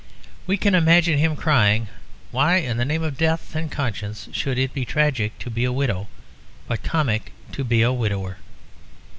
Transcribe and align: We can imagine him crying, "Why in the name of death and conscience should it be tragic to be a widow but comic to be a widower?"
We 0.47 0.57
can 0.57 0.73
imagine 0.73 1.19
him 1.19 1.35
crying, 1.35 1.87
"Why 2.31 2.55
in 2.55 2.77
the 2.77 2.85
name 2.85 3.03
of 3.03 3.19
death 3.19 3.53
and 3.53 3.69
conscience 3.71 4.29
should 4.31 4.57
it 4.57 4.73
be 4.73 4.83
tragic 4.83 5.37
to 5.37 5.51
be 5.51 5.63
a 5.63 5.71
widow 5.71 6.07
but 6.67 6.81
comic 6.81 7.33
to 7.51 7.63
be 7.63 7.83
a 7.83 7.93
widower?" 7.93 8.37